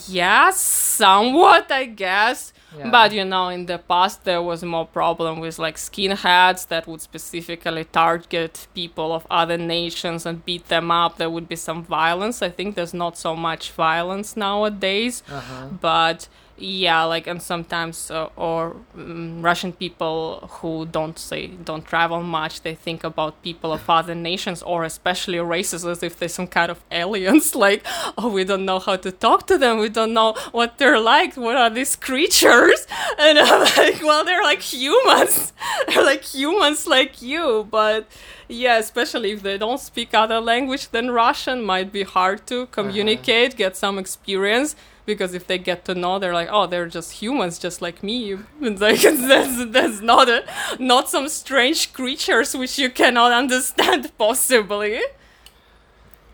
[0.07, 2.53] Yeah, somewhat, I guess.
[2.77, 2.89] Yeah.
[2.89, 7.01] But you know, in the past there was more problem with like skinheads that would
[7.01, 11.17] specifically target people of other nations and beat them up.
[11.17, 12.41] There would be some violence.
[12.41, 15.67] I think there's not so much violence nowadays Uh-huh.
[15.81, 16.29] but
[16.62, 22.62] yeah like and sometimes uh, or um, russian people who don't say don't travel much
[22.62, 26.71] they think about people of other nations or especially races as if they're some kind
[26.71, 27.56] of aliens.
[27.62, 27.86] Like
[28.17, 29.78] oh we don't know how to talk to them.
[29.78, 31.36] We don't know what they're like.
[31.36, 32.88] What are these creatures?
[33.19, 35.54] And i'm like well they're like humans.
[35.88, 37.67] They're like humans like you.
[37.69, 38.08] But
[38.47, 43.56] yeah especially if they don't speak other language then russian might be hard to communicate
[43.56, 47.57] get some experience because if they get to know they're like oh they're just humans
[47.59, 50.43] just like me it's like that's, that's not a
[50.79, 54.99] not some strange creatures which you cannot understand possibly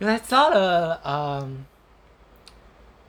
[0.02, 1.66] I saw the um,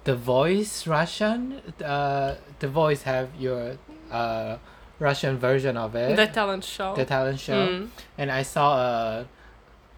[0.04, 1.60] the voice Russian.
[1.84, 3.76] Uh, the voice have your
[4.10, 4.56] uh
[4.98, 6.16] Russian version of it.
[6.16, 7.88] the talent show the talent show, Mm.
[8.16, 9.26] and I saw a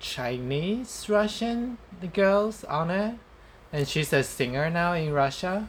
[0.00, 1.78] Chinese Russian
[2.12, 3.14] girls on it,
[3.72, 5.68] and she's a singer now in Russia.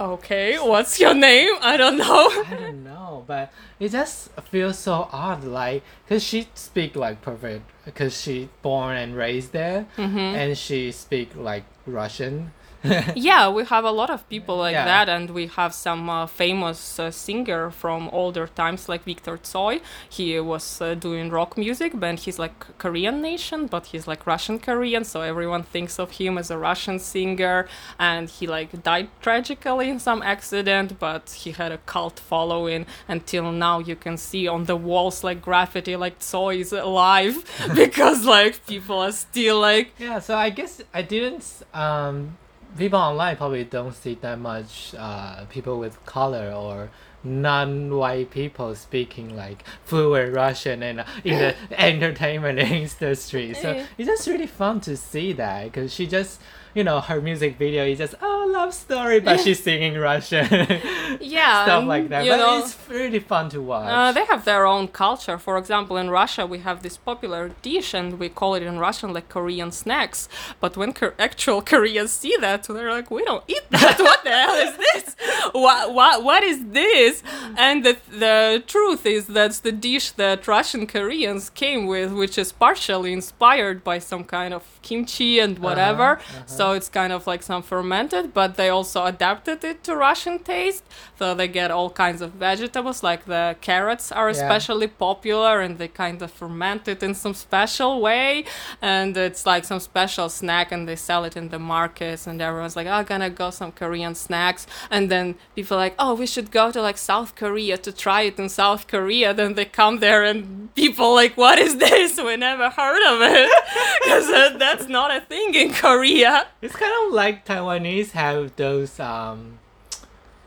[0.00, 5.08] okay what's your name i don't know I don't know, but it just feels so
[5.12, 10.18] odd, like, cause she speak like perfect, cause she born and raised there, Mm-hmm.
[10.18, 12.52] and she speak like Russian.
[13.16, 14.84] yeah we have a lot of people like Yeah.
[14.84, 19.80] that and we have some uh, famous uh, singer from older times like victor tsoi.
[20.08, 24.58] He was uh, doing rock music but he's like korean nation but he's like russian
[24.58, 27.66] korean so everyone thinks of him as a russian singer.
[27.98, 32.86] And he like died tragically in some accident but he had a cult following.
[33.08, 37.34] Until now you can see on the walls like graffiti like tsoi is alive
[37.74, 42.36] because like people are still like Yeah, so I guess I didn't um
[42.76, 46.90] people online probably don't see that much uh, people with color or
[47.22, 52.58] non-white people speaking like fluent Russian and uh, in the entertainment
[53.00, 53.54] industry.
[53.54, 56.40] So it's just really fun to see that because she just,
[56.74, 60.46] you know, her music video is just oh love story, but she's singing Russian,
[61.20, 62.26] Yeah, stuff like that.
[62.26, 63.88] But know, it's really fun to watch.
[63.88, 65.38] Uh, they have their own culture.
[65.38, 69.12] For example, in Russia, we have this popular dish, and we call it in Russian
[69.12, 70.28] like Korean snacks.
[70.60, 73.98] But when Kor- actual Koreans see that, they're like, "We don't eat that.
[73.98, 75.16] what the hell is this?
[75.52, 77.22] What what what is this?"
[77.56, 82.52] And the the truth is that's the dish that Russian Koreans came with, which is
[82.52, 86.08] partially inspired by some kind of kimchi and whatever.
[86.46, 90.84] So it's kind of like some fermented, but they also adapted it to Russian taste.
[91.18, 94.36] So they get all kinds of vegetables, like the carrots are Yeah.
[94.40, 98.44] especially popular, and they kind of ferment it in some special way.
[98.82, 102.76] And it's like some special snack, and they sell it in the markets, and everyone's
[102.76, 106.50] like, "I'm gonna go some Korean snacks." And then people are like, "Oh, we should
[106.50, 110.22] go to like South Korea to try it in South Korea." Then they come there,
[110.24, 112.16] and people like, "What is this?
[112.18, 113.50] We never heard of it."
[114.04, 116.46] Because uh, that's not a thing in Korea.
[116.64, 119.58] It's kind of like Taiwanese have those um,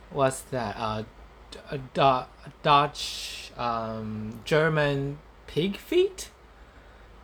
[0.10, 0.76] what's that?
[0.78, 1.04] Uh,
[1.72, 2.28] uh, Do-
[2.64, 6.30] Dutch um German pig feet.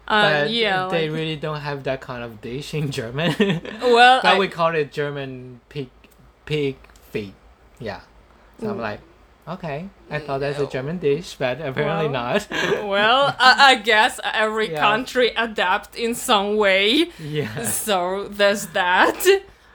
[0.07, 3.33] Uh, but yeah, they like- really don't have that kind of dish in German.
[3.81, 5.89] well, but I- we call it German pig
[6.45, 6.75] pig
[7.11, 7.33] feet.
[7.79, 8.01] Yeah.
[8.59, 8.81] So I'm Mm.
[8.81, 8.99] like,
[9.47, 12.47] okay, I thought that's a German dish, but apparently Well, not.
[12.87, 14.79] well, I, I guess every Yeah.
[14.79, 17.09] country adapt in some way.
[17.19, 17.63] yeah.
[17.83, 19.19] So there's that.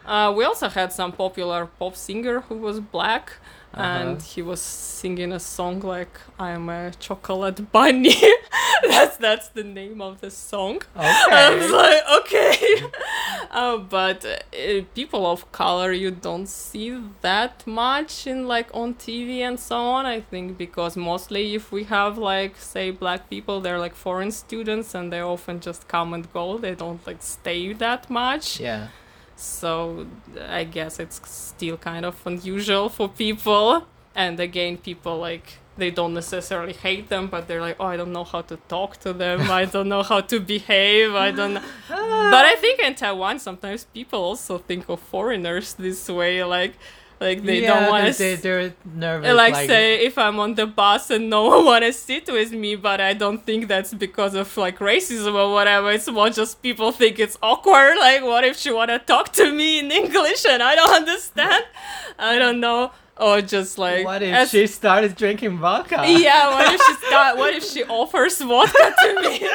[0.07, 3.33] Uh, we also had some popular pop singer who was black,
[3.75, 4.29] and Uh-huh.
[4.35, 8.17] he was singing a song like "I'm a chocolate bunny."
[8.89, 10.83] that's that's the name of the song.
[10.97, 11.77] I was Okay.
[11.83, 12.83] like, okay.
[13.51, 19.41] uh, but uh, people of color, you don't see that much in like on TV
[19.41, 20.07] and so on.
[20.07, 24.95] I think because mostly if we have like say black people, they're like foreign students
[24.95, 26.59] and they often just come and go.
[26.59, 28.61] They don't like stay that much.
[28.61, 28.89] Yeah.
[29.39, 30.07] So
[30.49, 33.87] I guess it's still kind of unusual for people.
[34.15, 38.13] And again, people like they don't necessarily hate them, but they're like, oh, I don't
[38.13, 39.49] know how to talk to them.
[39.49, 41.15] I don't know how to behave.
[41.15, 41.55] I don't.
[41.55, 41.63] know.
[41.89, 46.75] But I think in Taiwan, sometimes people also think of foreigners this way, like,
[47.21, 48.43] like they yeah, don't want 'cause they, to.
[48.43, 49.35] they're nervous.
[49.35, 52.77] Like, say if I'm on the bus and no one want to sit with me,
[52.77, 55.91] but I don't think that's because of like racism or whatever.
[55.91, 57.97] It's more just people think it's awkward.
[57.99, 61.65] Like, what if she want to talk to me in English and I don't understand?
[62.19, 62.93] I don't know.
[63.21, 66.05] Or just like what if as- she started drinking vodka?
[66.07, 69.49] yeah, what if she start, what if she offers vodka to me?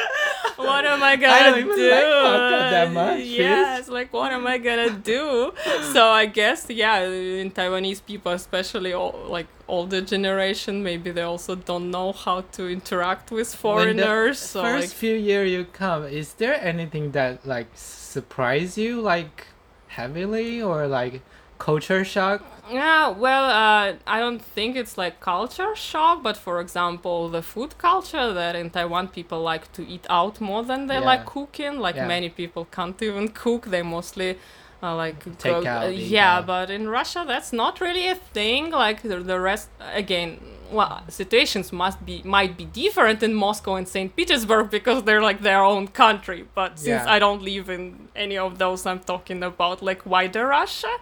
[0.56, 1.90] What am I gonna don't even do?
[1.90, 5.52] like vodka that much, Yeah, it's like what am I gonna do?
[5.92, 11.54] so I guess yeah, in Taiwanese people, especially all, like older generation, maybe they also
[11.54, 14.38] don't know how to interact with foreigners.
[14.38, 19.46] so first like, few years you come, is there anything that like surprise you like
[19.88, 21.22] heavily or like
[21.68, 22.38] culture shock?
[22.70, 27.72] Yeah, well, uh, I don't think it's like culture shock, but for example, the food
[27.88, 31.10] culture that in Taiwan people like to eat out more than they Yeah.
[31.12, 31.74] like cooking.
[31.86, 32.14] Like Yeah.
[32.14, 34.30] many people can't even cook; they mostly
[34.82, 36.46] uh, like Take go- out, uh, yeah, out.
[36.52, 38.62] but in Russia, that's not really a thing.
[38.84, 39.68] Like the, the rest,
[40.02, 40.30] again,
[40.78, 45.40] well, situations must be might be different in Moscow and Saint Petersburg because they're like
[45.50, 46.40] their own country.
[46.60, 47.14] But since Yeah.
[47.16, 47.84] I don't live in
[48.24, 50.94] any of those, I'm talking about like wider Russia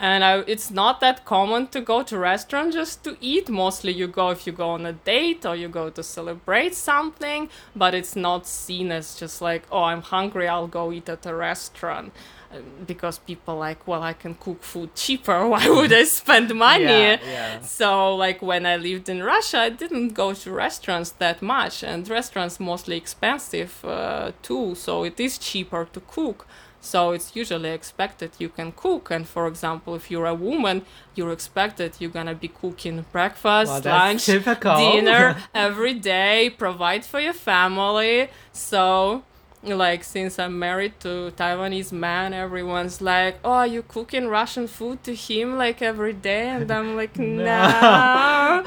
[0.00, 4.08] and I, it's not that common to go to restaurant just to eat mostly you
[4.08, 8.16] go if you go on a date or you go to celebrate something but it's
[8.16, 12.12] not seen as just like oh i'm hungry i'll go eat at a restaurant
[12.54, 16.84] Uh, because people like well i can cook food cheaper why would i spend money
[16.84, 17.60] Yeah, yeah.
[17.62, 22.08] so like when I lived in Russia, I didn't go to restaurants that much, and
[22.08, 24.74] restaurants mostly expensive uh, too.
[24.76, 26.46] So it is cheaper to cook.
[26.84, 29.10] So it's usually expected you can cook.
[29.10, 30.82] And for example, if you're a woman,
[31.14, 34.76] you're expected you're gonna be cooking breakfast, Well, lunch, typical.
[34.76, 38.28] dinner every day, provide for your family.
[38.52, 39.22] So
[39.66, 45.14] like since I'm married to Taiwanese man, everyone's like, "Oh, you cooking Russian food to
[45.14, 47.44] him like every day?" And I'm like, "No."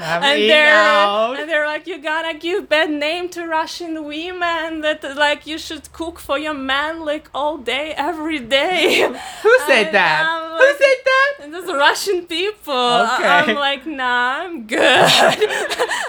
[0.22, 1.38] and they're out.
[1.38, 5.92] and they're like, "You gotta give bad name to Russian women that like you should
[5.92, 9.02] cook for your man like all day every day."
[9.42, 10.24] Who said that?
[10.28, 11.34] I'm Who said that?
[11.42, 12.74] And those Russian people.
[12.74, 13.26] Okay.
[13.28, 15.38] I'm like, nah, I'm good.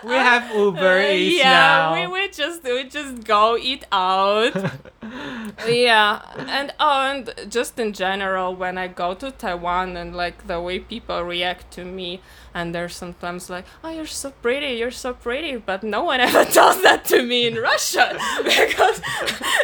[0.03, 1.93] We have Uber Uh, Eats yeah, now.
[1.93, 4.53] we, we just we just go eat out.
[5.67, 10.59] Yeah and oh and just in general when i go to taiwan and like the
[10.59, 12.21] way people react to me
[12.53, 16.43] and they're sometimes like oh you're so pretty you're so pretty but no one ever
[16.45, 19.01] does that to me in russia because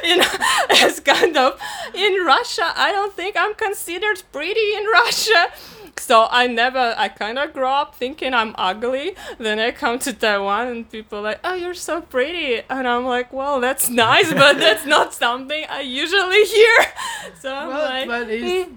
[0.03, 0.27] you know
[0.69, 1.59] it's kind of
[1.93, 5.51] in russia i don't think i'm considered pretty in russia
[6.07, 9.15] so I never, I kind of grow up thinking I'm ugly.
[9.37, 12.61] Then I come to Taiwan and people are like, oh, you're so pretty.
[12.69, 16.77] And I'm like, well, that's nice, but that's not something I usually hear.
[17.39, 18.75] So I'm well, like, but "Hmm."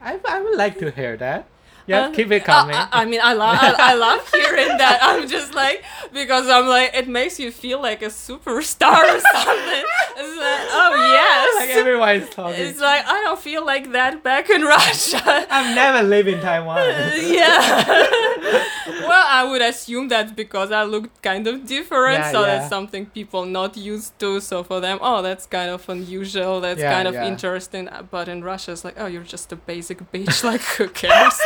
[0.00, 1.46] I, I would like to hear that.
[1.86, 2.74] Yeah, Uh, keep it coming.
[2.76, 4.98] I, I mean, I love, I, I love hearing that.
[5.02, 9.84] I'm just like, because I'm like, it makes you feel like a superstar or something.
[10.16, 11.60] It's like, oh yes.
[11.60, 12.60] like everyone is talking.
[12.64, 15.20] it's like I don't feel like that back in Russia.
[15.24, 16.78] I've never lived in Taiwan.
[17.16, 17.84] yeah.
[19.08, 22.46] well, I would assume that's because I looked kind of different, Yeah, so yeah.
[22.58, 24.40] that's something people not used to.
[24.40, 26.60] So for them, oh, that's kind of unusual.
[26.60, 27.88] That's Yeah, kind of interesting.
[28.10, 30.44] But in Russia, it's like, oh, you're just a basic bitch.
[30.44, 31.38] Like, who cares?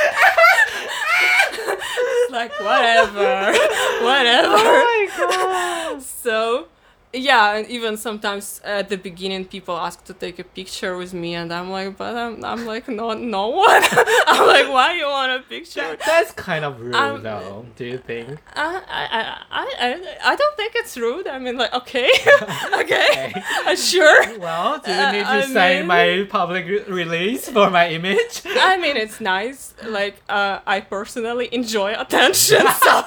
[2.36, 3.46] Like whatever,
[4.04, 4.56] whatever.
[4.58, 6.02] oh my god.
[6.02, 6.66] So,
[7.16, 11.34] yeah, and even sometimes at the beginning, people ask to take a picture with me,
[11.34, 13.82] and I'm like, but I'm, I'm like, no, no one.
[14.26, 15.96] I'm like, why you want a picture?
[16.06, 17.66] That's kind of rude, Um, though.
[17.76, 18.28] Do you think?
[18.54, 21.26] Uh, I, I, I, I, I don't think it's rude.
[21.26, 22.08] I mean, like, okay,
[22.80, 23.32] okay,
[23.66, 24.38] uh, sure.
[24.38, 28.42] Well, do you Uh, need to sign mean- my public re- release for my image?
[28.46, 29.74] I mean, it's nice.
[29.84, 33.02] Like, uh, I personally enjoy attention, so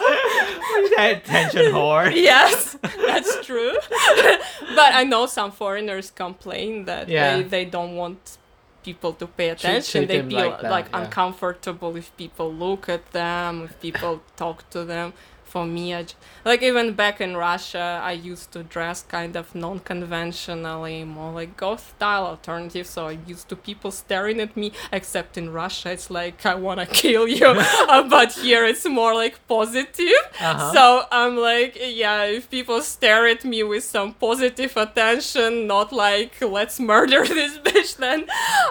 [0.98, 2.14] Attention whore.
[2.14, 3.74] yes, that's true.
[4.76, 7.38] but I know some foreigners complain that Yeah.
[7.38, 8.38] they, they don't want
[8.84, 10.08] people to pay attention.
[10.08, 11.02] treat they feel like that, like yeah.
[11.04, 15.14] uncomfortable if people look at them, if people talk to them.
[15.50, 16.14] For me, I j-
[16.46, 21.94] like even back in Russia, I used to dress kind of non-conventionally, more like goth
[21.96, 22.86] style alternative.
[22.88, 24.72] So I'm used to people staring at me.
[24.92, 27.48] Except in Russia, it's like I wanna kill you,
[27.90, 30.24] Uh, but here it's more like positive.
[30.40, 30.74] Uh-huh.
[30.74, 36.40] So I'm like, yeah, if people stare at me with some positive attention, not like
[36.42, 38.28] let's murder this bitch, then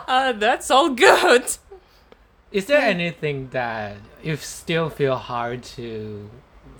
[0.06, 1.44] uh, that's all good.
[2.50, 6.30] Is there anything that you still feel hard to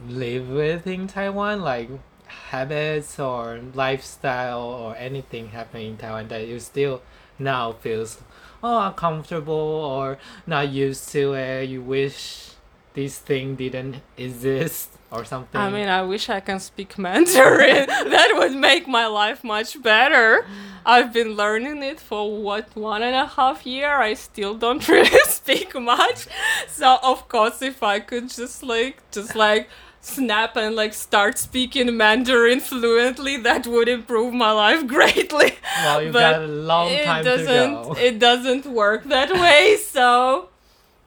[0.07, 1.89] live with in Taiwan, like
[2.27, 7.03] habits or lifestyle or anything happening in Taiwan that you still
[7.39, 8.21] now feels
[8.63, 11.69] oh uncomfortable or not used to it?
[11.69, 12.51] You wish
[12.95, 15.61] this thing didn't exist or something.
[15.61, 17.87] I mean, I wish I can speak Mandarin.
[18.15, 20.45] that would make my life much better.
[20.85, 23.97] I've been learning it for what one and a half year.
[24.01, 26.27] I still don't really speak much.
[26.67, 29.69] So of course, if I could just like just like
[30.01, 35.53] snap and like start speaking Mandarin fluently, that would improve my life greatly.
[35.83, 37.95] well, you've but got a long it time to doesn't go.
[37.99, 40.49] it doesn't work that way so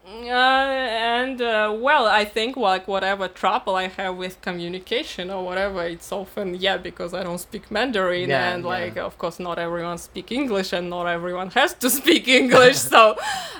[0.06, 5.84] uh, and uh, well i think like whatever trouble i have with communication or whatever
[5.84, 8.70] it's often yeah because i don't speak mandarin Yeah, and yeah.
[8.70, 13.16] like of course not everyone speak english and not everyone has to speak english so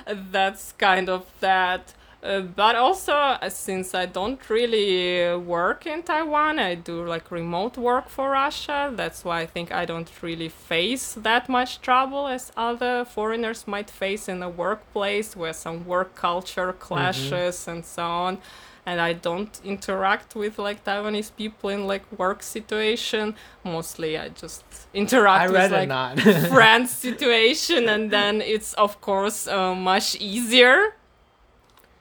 [0.06, 6.04] that's kind of that uh, but also, uh, since I don't really uh, work in
[6.04, 8.92] Taiwan, I do like remote work for Russia.
[8.94, 13.90] That's why I think I don't really face that much trouble as other foreigners might
[13.90, 18.38] face in a workplace where some work culture clashes and so on.
[18.86, 23.34] And I don't interact with like Taiwanese people in like work situation.
[23.64, 24.64] Mostly, I just
[24.94, 30.94] interact I with like friends situation, and then it's of course uh, much easier.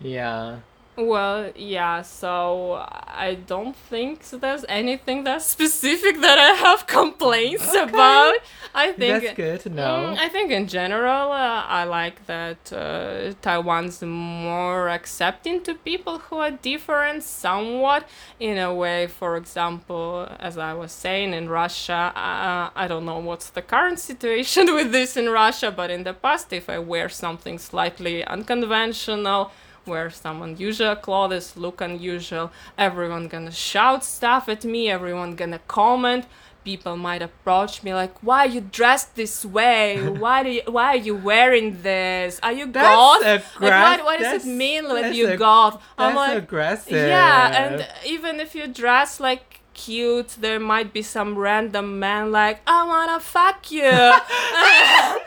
[0.02, 0.60] Yeah.
[0.98, 8.36] Well, yeah, so I don't think there's anything that specific that I have complaints about.
[8.76, 10.16] I think That's good to Mm, know.
[10.20, 16.38] I think in general, uh, I like that uh, Taiwan's more accepting to people who
[16.38, 18.08] are different somewhat.
[18.40, 23.20] In a way, for example, as I was saying, in Russia, uh, I don't know
[23.20, 27.08] what's the current situation with this in Russia, but in the past, if I wear
[27.10, 29.52] something slightly unconventional,
[29.86, 36.26] wear some unusual clothes, look unusual, everyone gonna shout stuff at me, everyone gonna comment
[36.64, 39.98] people might approach me like, "Why you dressed this way?
[40.24, 42.40] Why do you, why are you wearing this?
[42.44, 43.24] Are you That's goth?
[43.24, 46.92] aggra- like, what, what does it mean that you ag- goth?" I'm That's like, aggressive.
[46.94, 52.62] "Yeah." And even if you dress like cute, there might be some random man like,
[52.68, 53.90] "I wanna fuck you."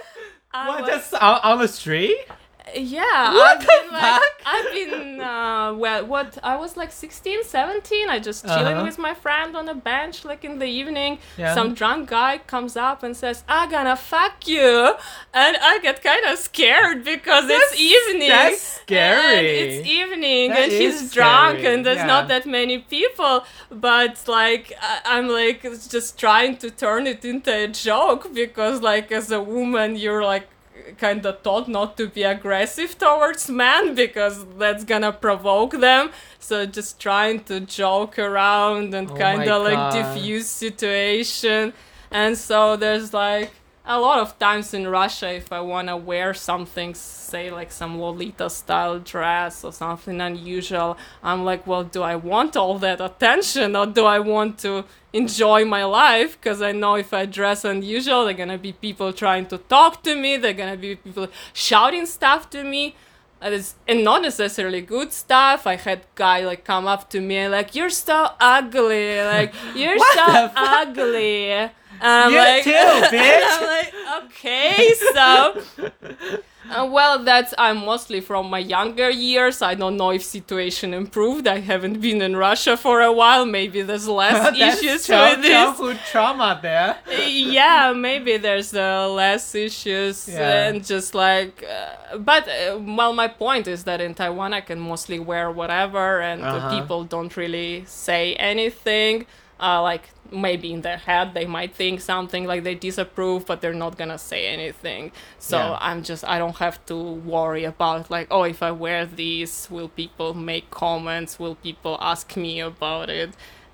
[0.52, 0.82] What?
[0.82, 2.16] was- Just out on the street?
[2.76, 8.08] Yeah What i've been like i've been uh well what i was like 16 17
[8.08, 8.84] i just chilling Uh-huh.
[8.84, 11.54] with my friend on a bench like in the evening Yeah.
[11.54, 14.94] some drunk guy comes up and says i'm gonna fuck you
[15.32, 19.36] and i get kind of scared because it's evening that's scary.
[19.38, 22.06] and it's evening That and he's drunk scary, and there's yeah.
[22.06, 27.52] not that many people but like I- i'm like just trying to turn it into
[27.64, 30.48] a joke because like as a woman you're like
[30.98, 36.10] kind of taught not to be aggressive towards men because that's gonna provoke them.
[36.38, 41.72] So just trying to joke around and Oh kind of like diffuse situation.
[42.10, 43.50] And so there's like
[43.86, 48.00] a lot of times in Russia, if I want to wear something, say like some
[48.00, 53.76] Lolita style dress or something unusual, I'm like, well, do I want all that attention
[53.76, 56.40] or do I want to enjoy my life?
[56.40, 60.02] Because I know if I dress unusual, there are gonna be people trying to talk
[60.04, 62.96] to me, there are gonna be people shouting stuff to me.
[63.42, 65.66] And, not necessarily good stuff.
[65.66, 69.98] I had guy like come up to me and like, "You're so ugly, like you're
[69.98, 71.70] so ugly."
[72.00, 72.70] And I'm You like, too,
[73.16, 73.42] bitch.
[73.44, 75.62] I'm like, okay, so.
[76.70, 79.60] Uh, well, that's I'm mostly from my younger years.
[79.60, 81.46] I don't know if situation improved.
[81.46, 83.44] I haven't been in Russia for a while.
[83.44, 85.52] Maybe there's less issues child- with this.
[85.52, 86.96] childhood trauma there.
[87.28, 90.68] yeah, maybe there's uh, less issues Yeah.
[90.68, 91.62] and just like.
[91.62, 96.22] Uh, but uh, well, my point is that in Taiwan I can mostly wear whatever,
[96.22, 96.80] and uh, Uh-huh.
[96.80, 99.26] people don't really say anything.
[99.68, 100.04] Uh, like
[100.46, 104.18] maybe in their head they might think something like they disapprove, but they're not gonna
[104.18, 105.02] say anything.
[105.38, 105.78] So Yeah.
[105.88, 106.96] I'm just I don't have to
[107.34, 111.38] worry about like oh if I wear these, will people make comments?
[111.42, 113.30] Will people ask me about it?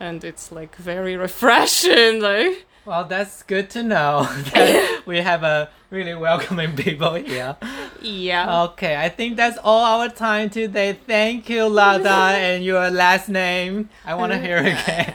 [0.07, 2.67] And it's like very refreshing, like.
[2.85, 4.23] Well, that's good to know
[4.55, 7.57] that we have a really welcoming people here.
[8.01, 8.63] Yeah.
[8.65, 10.95] Okay, I think that's all our time today.
[11.07, 13.91] Thank you, Lada, and your last name.
[14.05, 15.15] I want to hear again.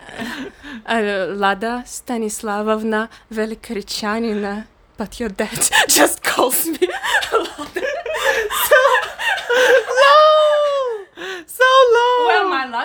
[0.86, 4.68] Uh, Lada Stanislavovna Velikarichanina.
[4.98, 5.60] But your dad
[5.90, 6.88] just calls me
[7.34, 7.88] Lada.
[8.70, 8.82] So
[9.50, 10.85] my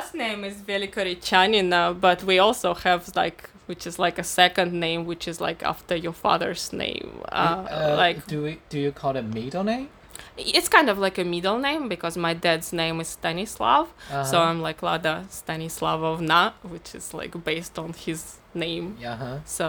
[0.01, 5.05] last name is Velikarichanina, but we also have like, which is like a second name,
[5.05, 7.09] which is like after your father's name.
[7.31, 9.89] Uh, Uh, like, do we, do you call it middle name?
[10.37, 13.85] it's kind of like a middle name because my dad's name is Stanislav.
[14.11, 14.49] So Uh-huh.
[14.49, 18.21] I'm like Lada Stanislavovna, which is like based on his
[18.55, 18.87] name.
[19.05, 19.37] Yeah, huh?
[19.45, 19.67] So,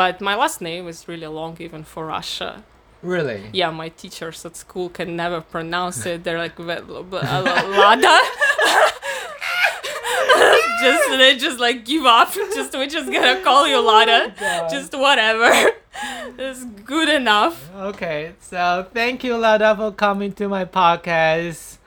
[0.00, 2.50] but my last name is really long even for Russia.
[3.14, 3.40] Really?
[3.60, 6.18] Yeah, my teachers at school can never pronounce it.
[6.24, 6.86] They're like "Ve-
[7.34, 8.16] uh, Lada.
[10.82, 12.32] just they just like give up.
[12.32, 14.34] Just we're just gonna call you Lada.
[14.38, 14.68] God.
[14.70, 15.50] Just whatever.
[16.38, 17.70] it's good enough.
[17.74, 21.78] Okay, so thank you, Lada, for coming to my podcast.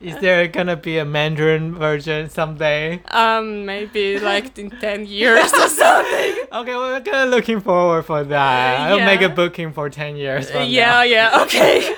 [0.00, 3.02] Is there gonna be a Mandarin version someday?
[3.10, 6.34] Um, maybe like in ten years or something.
[6.52, 8.80] Okay, well, we're gonna looking forward for that.
[8.92, 10.50] I'll make a booking for ten years.
[10.52, 11.42] Yeah, yeah.
[11.42, 11.94] Okay.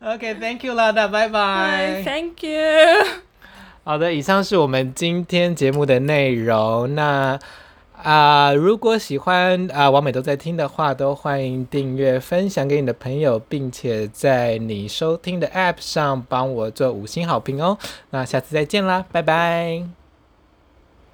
[0.00, 1.08] Okay, thank you, Lada.
[1.08, 2.02] Bye bye.
[2.04, 3.20] Thank you.
[3.82, 6.94] 好的，以上是我们今天节目的内容。
[6.94, 7.38] 那
[8.02, 17.76] 啊、如果喜欢啊、王美都在听的话，都欢迎订阅、分享给你的朋友，并且在你收听的 App 上帮我做五星好评哦。
[18.10, 19.99] 那下次再见啦，拜拜。